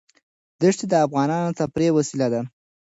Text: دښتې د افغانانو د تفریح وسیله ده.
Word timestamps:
دښتې 0.59 0.85
د 0.89 0.93
افغانانو 1.05 1.49
د 1.51 1.57
تفریح 1.59 1.91
وسیله 1.95 2.27
ده. 2.33 2.41